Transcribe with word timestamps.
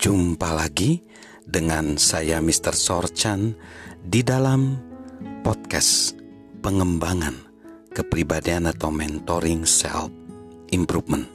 Jumpa 0.00 0.56
lagi 0.56 1.04
dengan 1.44 2.00
saya 2.00 2.40
Mr. 2.40 2.72
Sorchan 2.72 3.52
di 4.00 4.24
dalam 4.24 4.80
podcast 5.44 6.16
pengembangan 6.64 7.36
kepribadian 7.92 8.64
atau 8.64 8.88
mentoring 8.88 9.68
self 9.68 10.08
improvement. 10.72 11.28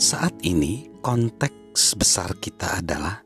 Saat 0.00 0.40
ini 0.48 0.96
konteks 1.04 1.92
besar 2.00 2.40
kita 2.40 2.80
adalah 2.80 3.20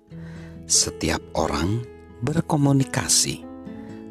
setiap 0.67 1.23
orang 1.39 1.87
berkomunikasi 2.19 3.47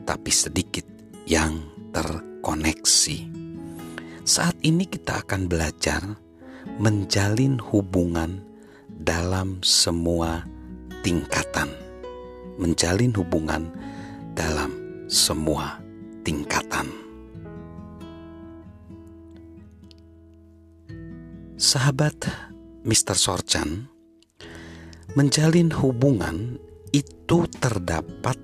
tapi 0.07 0.31
sedikit 0.31 0.87
yang 1.27 1.59
terkoneksi. 1.91 3.19
Saat 4.23 4.63
ini 4.63 4.87
kita 4.87 5.27
akan 5.27 5.51
belajar 5.51 6.07
menjalin 6.79 7.59
hubungan 7.59 8.54
dalam 8.95 9.59
semua 9.59 10.43
tingkatan, 11.03 11.67
menjalin 12.55 13.11
hubungan 13.13 13.67
dalam 14.33 14.71
semua 15.11 15.79
tingkatan. 16.23 16.87
Sahabat 21.55 22.15
Mr. 22.83 23.15
Sorchan, 23.15 23.87
menjalin 25.15 25.71
hubungan 25.71 26.59
itu 26.91 27.47
terdapat 27.59 28.39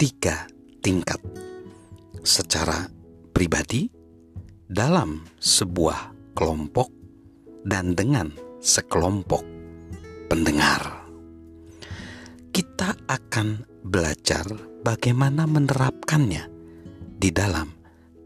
tiga 0.00 0.48
tingkat 0.80 1.20
secara 2.24 2.88
pribadi 3.36 3.92
dalam 4.66 5.22
sebuah 5.38 6.32
kelompok 6.34 6.90
dan 7.62 7.94
dengan 7.94 8.45
sekelompok 8.66 9.46
pendengar. 10.26 11.06
Kita 12.50 12.98
akan 13.06 13.62
belajar 13.86 14.42
bagaimana 14.82 15.46
menerapkannya 15.46 16.50
di 17.14 17.30
dalam 17.30 17.70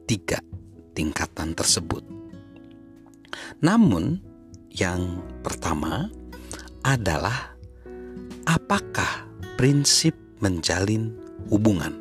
tiga 0.09 0.41
tingkatan 0.97 1.53
tersebut. 1.53 2.01
Namun, 3.61 4.17
yang 4.73 5.21
pertama 5.45 6.09
adalah 6.89 7.53
apakah 8.49 9.29
prinsip 9.61 10.17
menjalin 10.41 11.13
hubungan? 11.53 12.01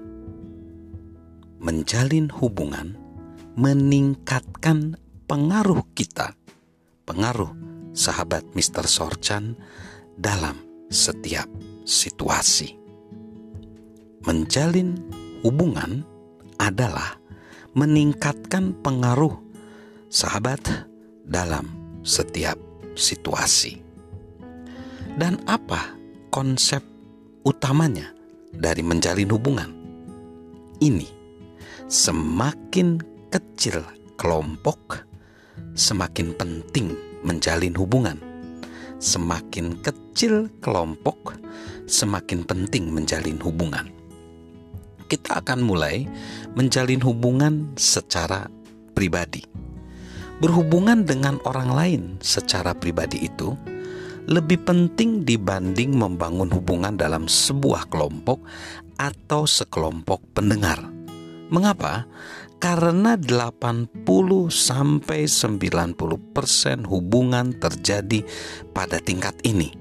Menjalin 1.59 2.31
hubungan 2.39 2.95
meningkatkan 3.59 4.95
pengaruh 5.27 5.83
kita 5.91 6.39
pengaruh 7.09 7.49
sahabat 7.99 8.47
Mr. 8.55 8.87
Sorchan 8.87 9.59
dalam 10.15 10.55
setiap 10.87 11.51
situasi. 11.83 12.79
Menjalin 14.23 14.95
hubungan 15.43 16.07
adalah 16.55 17.19
meningkatkan 17.75 18.71
pengaruh 18.79 19.35
sahabat 20.07 20.63
dalam 21.27 21.67
setiap 22.07 22.55
situasi. 22.95 23.83
Dan 25.19 25.43
apa 25.43 25.91
konsep 26.31 26.79
utamanya 27.43 28.15
dari 28.55 28.79
menjalin 28.79 29.27
hubungan? 29.27 29.71
Ini 30.79 31.07
semakin 31.91 33.03
kecil 33.27 33.83
kelompok 34.15 35.03
semakin 35.75 36.31
penting 36.39 37.08
menjalin 37.23 37.75
hubungan. 37.75 38.17
Semakin 38.99 39.79
kecil 39.79 40.51
kelompok, 40.59 41.39
semakin 41.87 42.43
penting 42.43 42.91
menjalin 42.91 43.39
hubungan. 43.39 43.87
Kita 45.07 45.41
akan 45.41 45.63
mulai 45.63 46.05
menjalin 46.53 47.01
hubungan 47.01 47.73
secara 47.79 48.45
pribadi. 48.91 49.41
Berhubungan 50.43 51.07
dengan 51.07 51.39
orang 51.47 51.69
lain 51.71 52.01
secara 52.19 52.75
pribadi 52.75 53.27
itu 53.27 53.55
lebih 54.29 54.61
penting 54.61 55.25
dibanding 55.25 55.97
membangun 55.97 56.51
hubungan 56.53 56.93
dalam 56.93 57.25
sebuah 57.25 57.89
kelompok 57.89 58.37
atau 58.99 59.47
sekelompok 59.47 60.21
pendengar. 60.35 60.88
Mengapa? 61.49 62.05
karena 62.59 63.15
80 63.15 63.95
sampai 64.51 65.19
90% 65.25 65.95
persen 66.35 66.83
hubungan 66.83 67.55
terjadi 67.55 68.21
pada 68.75 68.99
tingkat 68.99 69.33
ini. 69.47 69.71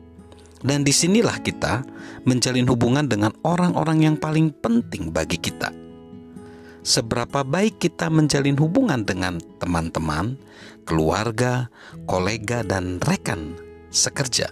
Dan 0.59 0.83
di 0.83 0.95
sinilah 0.95 1.39
kita 1.43 1.87
menjalin 2.27 2.67
hubungan 2.67 3.07
dengan 3.07 3.35
orang-orang 3.47 4.11
yang 4.11 4.17
paling 4.19 4.51
penting 4.59 5.11
bagi 5.11 5.39
kita. 5.39 5.71
Seberapa 6.83 7.45
baik 7.45 7.83
kita 7.83 8.09
menjalin 8.09 8.57
hubungan 8.59 9.03
dengan 9.03 9.39
teman-teman, 9.61 10.39
keluarga, 10.87 11.69
kolega, 12.07 12.65
dan 12.65 12.99
rekan 13.03 13.55
sekerja 13.91 14.51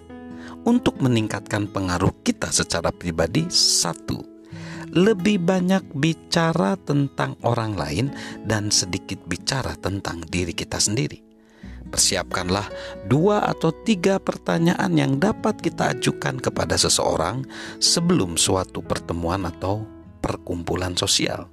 untuk 0.67 0.99
meningkatkan 0.99 1.71
pengaruh 1.71 2.13
kita 2.27 2.51
secara 2.51 2.91
pribadi, 2.91 3.47
satu 3.51 4.36
lebih 4.97 5.45
banyak 5.45 5.85
bicara 5.93 6.75
tentang 6.89 7.37
orang 7.45 7.77
lain 7.77 8.07
dan 8.49 8.73
sedikit 8.73 9.21
bicara 9.29 9.77
tentang 9.77 10.25
diri 10.27 10.57
kita 10.57 10.81
sendiri. 10.81 11.21
Persiapkanlah 11.87 12.67
dua 13.07 13.47
atau 13.47 13.71
tiga 13.71 14.19
pertanyaan 14.19 14.91
yang 14.99 15.23
dapat 15.23 15.63
kita 15.63 15.95
ajukan 15.95 16.43
kepada 16.43 16.75
seseorang 16.75 17.47
sebelum 17.79 18.35
suatu 18.35 18.83
pertemuan 18.83 19.47
atau 19.47 19.87
perkumpulan 20.19 20.99
sosial. 20.99 21.47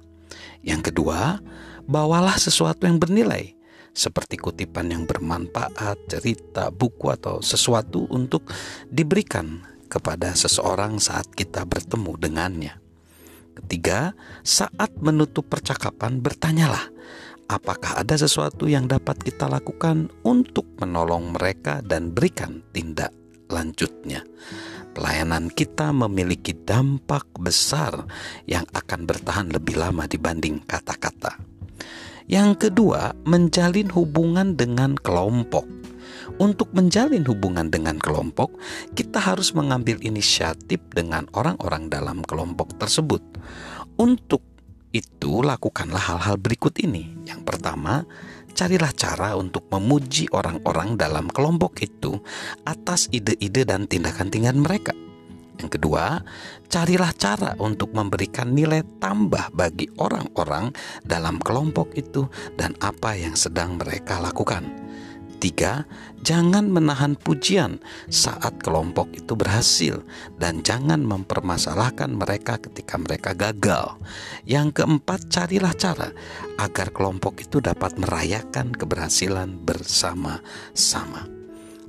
Yang 0.66 0.90
kedua, 0.90 1.38
bawalah 1.86 2.34
sesuatu 2.34 2.88
yang 2.88 2.98
bernilai, 2.98 3.54
seperti 3.94 4.34
kutipan 4.40 4.90
yang 4.90 5.04
bermanfaat, 5.06 6.10
cerita, 6.10 6.74
buku, 6.74 7.14
atau 7.14 7.38
sesuatu 7.38 8.10
untuk 8.10 8.50
diberikan 8.90 9.62
kepada 9.86 10.34
seseorang 10.34 10.98
saat 10.98 11.30
kita 11.30 11.62
bertemu 11.62 12.18
dengannya. 12.18 12.83
Ketiga, 13.54 14.12
saat 14.42 14.90
menutup 14.98 15.46
percakapan, 15.46 16.18
bertanyalah, 16.18 16.90
apakah 17.46 18.02
ada 18.02 18.18
sesuatu 18.18 18.66
yang 18.66 18.90
dapat 18.90 19.22
kita 19.22 19.46
lakukan 19.46 20.10
untuk 20.26 20.66
menolong 20.82 21.34
mereka 21.34 21.78
dan 21.84 22.10
berikan 22.10 22.66
tindak 22.74 23.14
lanjutnya. 23.48 24.24
Pelayanan 24.94 25.50
kita 25.50 25.90
memiliki 25.90 26.54
dampak 26.54 27.26
besar 27.38 28.06
yang 28.46 28.62
akan 28.70 29.06
bertahan 29.06 29.50
lebih 29.50 29.74
lama 29.74 30.06
dibanding 30.06 30.62
kata-kata. 30.62 31.34
Yang 32.30 32.70
kedua, 32.70 33.12
menjalin 33.26 33.90
hubungan 33.92 34.56
dengan 34.56 34.96
kelompok. 34.96 35.83
Untuk 36.40 36.72
menjalin 36.72 37.22
hubungan 37.28 37.68
dengan 37.68 38.00
kelompok, 38.00 38.56
kita 38.96 39.20
harus 39.20 39.52
mengambil 39.52 40.00
inisiatif 40.00 40.80
dengan 40.92 41.28
orang-orang 41.36 41.92
dalam 41.92 42.24
kelompok 42.24 42.76
tersebut. 42.80 43.20
Untuk 44.00 44.42
itu, 44.94 45.42
lakukanlah 45.42 46.00
hal-hal 46.00 46.38
berikut 46.38 46.78
ini. 46.82 47.14
Yang 47.26 47.42
pertama, 47.46 48.06
carilah 48.54 48.94
cara 48.94 49.34
untuk 49.34 49.66
memuji 49.68 50.30
orang-orang 50.30 50.94
dalam 50.94 51.26
kelompok 51.26 51.82
itu 51.82 52.22
atas 52.62 53.10
ide-ide 53.10 53.66
dan 53.66 53.90
tindakan-tindakan 53.90 54.62
mereka. 54.62 54.94
Yang 55.58 55.78
kedua, 55.78 56.22
carilah 56.66 57.14
cara 57.14 57.54
untuk 57.62 57.94
memberikan 57.94 58.50
nilai 58.50 58.82
tambah 58.98 59.54
bagi 59.54 59.86
orang-orang 60.02 60.74
dalam 61.06 61.38
kelompok 61.38 61.94
itu 61.94 62.26
dan 62.58 62.74
apa 62.82 63.14
yang 63.14 63.38
sedang 63.38 63.78
mereka 63.78 64.18
lakukan. 64.18 64.66
Ketiga, 65.44 65.84
jangan 66.24 66.72
menahan 66.72 67.20
pujian 67.20 67.76
saat 68.08 68.64
kelompok 68.64 69.12
itu 69.12 69.36
berhasil 69.36 70.00
dan 70.40 70.64
jangan 70.64 71.04
mempermasalahkan 71.04 72.16
mereka 72.16 72.56
ketika 72.56 72.96
mereka 72.96 73.36
gagal. 73.36 74.00
Yang 74.48 74.80
keempat, 74.80 75.28
carilah 75.28 75.76
cara 75.76 76.16
agar 76.56 76.88
kelompok 76.96 77.44
itu 77.44 77.60
dapat 77.60 77.92
merayakan 78.00 78.72
keberhasilan 78.72 79.60
bersama-sama. 79.68 81.28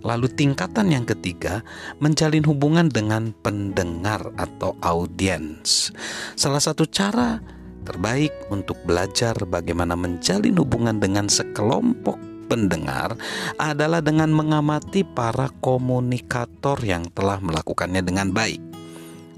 Lalu 0.04 0.28
tingkatan 0.36 0.92
yang 0.92 1.08
ketiga, 1.08 1.64
menjalin 2.04 2.44
hubungan 2.44 2.92
dengan 2.92 3.32
pendengar 3.40 4.36
atau 4.36 4.76
audiens. 4.84 5.96
Salah 6.36 6.60
satu 6.60 6.84
cara 6.92 7.40
terbaik 7.88 8.36
untuk 8.52 8.76
belajar 8.84 9.32
bagaimana 9.48 9.96
menjalin 9.96 10.60
hubungan 10.60 11.00
dengan 11.00 11.32
sekelompok 11.32 12.35
pendengar 12.48 13.18
adalah 13.58 14.00
dengan 14.02 14.32
mengamati 14.32 15.04
para 15.04 15.50
komunikator 15.60 16.80
yang 16.86 17.10
telah 17.12 17.42
melakukannya 17.42 18.02
dengan 18.06 18.32
baik. 18.32 18.62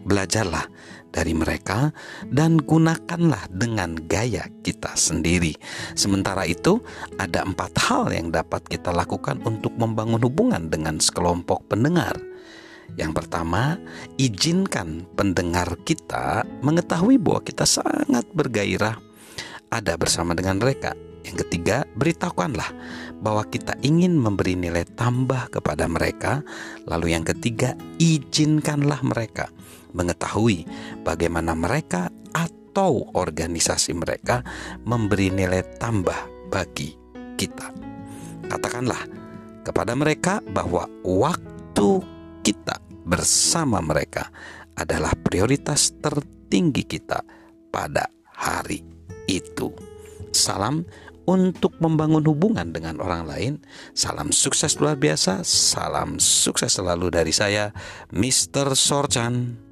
Belajarlah 0.07 0.63
dari 1.11 1.33
mereka 1.33 1.91
dan 2.29 2.61
gunakanlah 2.61 3.49
dengan 3.51 3.97
gaya 4.07 4.45
kita 4.63 4.93
sendiri. 4.95 5.57
Sementara 5.97 6.45
itu, 6.45 6.79
ada 7.17 7.43
empat 7.43 7.73
hal 7.89 8.13
yang 8.13 8.31
dapat 8.31 8.63
kita 8.69 8.93
lakukan 8.93 9.41
untuk 9.43 9.73
membangun 9.75 10.21
hubungan 10.21 10.69
dengan 10.69 11.01
sekelompok 11.01 11.67
pendengar. 11.67 12.15
Yang 12.95 13.19
pertama, 13.19 13.75
izinkan 14.15 15.03
pendengar 15.19 15.75
kita 15.83 16.47
mengetahui 16.63 17.19
bahwa 17.19 17.43
kita 17.43 17.67
sangat 17.67 18.23
bergairah 18.31 18.95
ada 19.67 19.93
bersama 19.99 20.31
dengan 20.31 20.61
mereka. 20.61 20.95
Yang 21.25 21.47
ketiga, 21.47 21.87
beritahukanlah 21.97 22.69
bahwa 23.21 23.43
kita 23.49 23.73
ingin 23.81 24.15
memberi 24.17 24.53
nilai 24.53 24.85
tambah 24.97 25.49
kepada 25.49 25.89
mereka. 25.89 26.45
Lalu 26.85 27.17
yang 27.17 27.25
ketiga, 27.25 27.73
izinkanlah 27.97 29.01
mereka 29.01 29.49
mengetahui 29.95 30.67
bagaimana 31.01 31.57
mereka 31.57 32.13
atau 32.31 33.09
organisasi 33.17 33.97
mereka 33.97 34.45
memberi 34.85 35.33
nilai 35.33 35.65
tambah 35.81 36.49
bagi 36.53 36.93
kita. 37.33 37.73
Katakanlah 38.47 39.01
kepada 39.65 39.97
mereka 39.97 40.39
bahwa 40.53 40.87
waktu 41.03 41.89
kita 42.45 42.79
bersama 43.03 43.83
mereka 43.83 44.31
adalah 44.77 45.11
prioritas 45.19 45.91
tertinggi 45.99 46.85
kita 46.85 47.19
pada 47.73 48.07
hari 48.37 48.85
itu. 49.27 49.73
Salam 50.31 50.85
untuk 51.27 51.75
membangun 51.83 52.23
hubungan 52.23 52.71
dengan 52.71 53.03
orang 53.03 53.27
lain. 53.27 53.53
Salam 53.91 54.31
sukses 54.31 54.79
luar 54.79 54.95
biasa. 54.95 55.43
Salam 55.43 56.17
sukses 56.17 56.79
selalu 56.79 57.11
dari 57.11 57.35
saya, 57.35 57.75
Mr. 58.15 58.73
Sorchan. 58.73 59.66